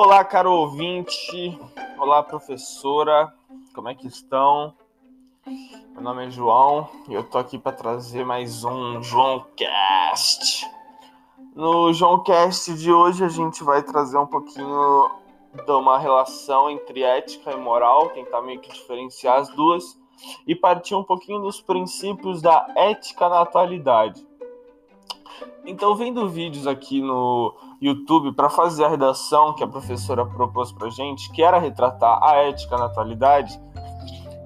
[0.00, 1.58] Olá, caro ouvinte.
[1.98, 3.34] Olá, professora.
[3.74, 4.72] Como é que estão?
[5.92, 10.64] Meu nome é João e eu tô aqui para trazer mais um João Cast.
[11.52, 15.10] No João Cast de hoje a gente vai trazer um pouquinho
[15.66, 19.98] de uma relação entre ética e moral, tentar meio que diferenciar as duas
[20.46, 24.27] e partir um pouquinho dos princípios da ética na atualidade.
[25.70, 30.88] Então, vendo vídeos aqui no YouTube para fazer a redação que a professora propôs para
[30.88, 33.60] gente, que era retratar a ética na atualidade,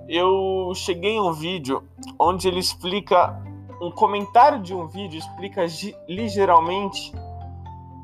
[0.09, 1.85] eu cheguei em um vídeo
[2.19, 3.41] onde ele explica
[3.81, 5.65] um comentário de um vídeo explica
[6.09, 7.13] ligeiramente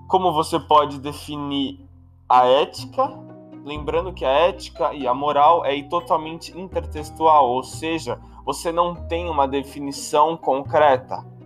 [0.06, 1.84] como você pode definir
[2.28, 3.18] a ética,
[3.64, 9.28] lembrando que a ética e a moral é totalmente intertextual, ou seja, você não tem
[9.28, 11.36] uma definição concreta.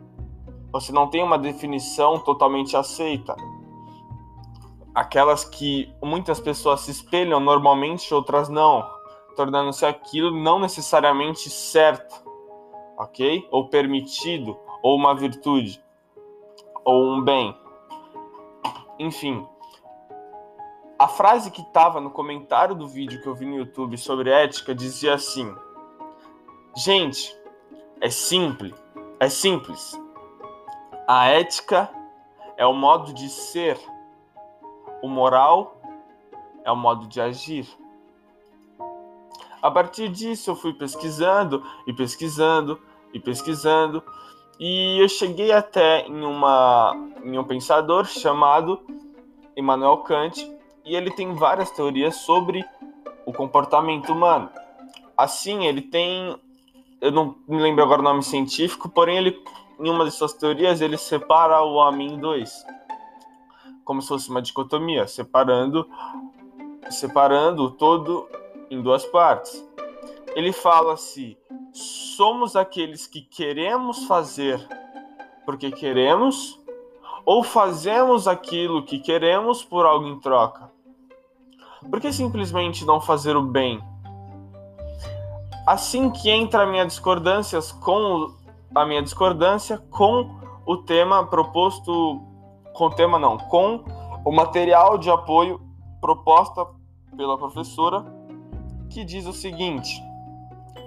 [0.72, 3.36] Você não tem uma definição totalmente aceita
[4.94, 8.88] aquelas que muitas pessoas se espelham normalmente, outras não,
[9.36, 12.22] tornando-se aquilo não necessariamente certo,
[12.98, 13.46] ok?
[13.50, 15.82] Ou permitido, ou uma virtude,
[16.84, 17.56] ou um bem.
[18.98, 19.46] Enfim,
[20.98, 24.74] a frase que estava no comentário do vídeo que eu vi no YouTube sobre ética
[24.74, 25.54] dizia assim:
[26.76, 27.36] Gente,
[28.00, 28.74] é simples,
[29.18, 30.00] é simples.
[31.14, 31.90] A ética
[32.56, 33.78] é o modo de ser
[35.02, 35.78] o moral
[36.64, 37.68] é o modo de agir.
[39.60, 42.80] A partir disso, eu fui pesquisando e pesquisando
[43.12, 44.02] e pesquisando
[44.58, 48.80] e eu cheguei até em, uma, em um pensador chamado
[49.54, 50.50] Immanuel Kant
[50.82, 52.64] e ele tem várias teorias sobre
[53.26, 54.48] o comportamento humano.
[55.14, 56.34] Assim, ele tem,
[57.02, 59.44] eu não me lembro agora o nome científico, porém ele
[59.82, 62.64] em uma de suas teorias ele separa o homem em dois
[63.84, 65.88] como se fosse uma dicotomia, separando
[66.90, 68.28] separando o todo
[68.70, 69.64] em duas partes.
[70.34, 71.38] Ele fala se
[71.72, 74.66] somos aqueles que queremos fazer
[75.44, 76.60] porque queremos
[77.24, 80.70] ou fazemos aquilo que queremos por algo em troca.
[81.88, 83.82] Por que simplesmente não fazer o bem?
[85.66, 88.32] Assim que entra a minha discordância com
[88.74, 90.30] a minha discordância com
[90.66, 92.22] o tema proposto
[92.72, 93.84] com o tema não, com
[94.24, 95.60] o material de apoio
[96.00, 96.66] proposta
[97.16, 98.04] pela professora,
[98.88, 100.02] que diz o seguinte,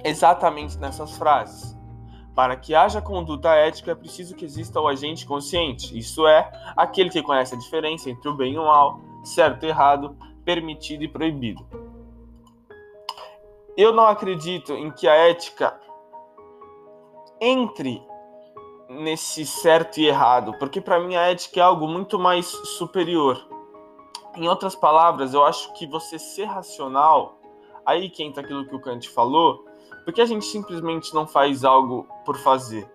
[0.03, 1.75] exatamente nessas frases.
[2.33, 7.09] Para que haja conduta ética é preciso que exista o agente consciente, isso é, aquele
[7.09, 11.07] que conhece a diferença entre o bem e o mal, certo e errado, permitido e
[11.07, 11.65] proibido.
[13.77, 15.79] Eu não acredito em que a ética
[17.45, 18.03] entre
[18.89, 23.47] nesse certo e errado, porque para mim a ética é algo muito mais superior.
[24.35, 27.37] Em outras palavras, eu acho que você ser racional,
[27.85, 29.63] aí que entra aquilo que o Kant falou,
[30.03, 32.89] porque a gente simplesmente não faz algo por fazer.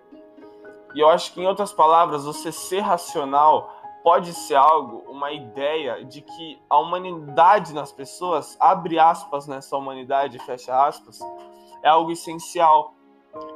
[0.95, 3.73] E eu acho que, em outras palavras, você ser racional
[4.03, 10.41] pode ser algo, uma ideia de que a humanidade nas pessoas, abre aspas nessa humanidade,
[10.41, 11.21] fecha aspas,
[11.83, 12.95] é algo essencial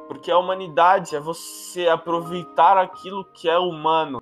[0.07, 4.21] porque a humanidade é você aproveitar aquilo que é humano.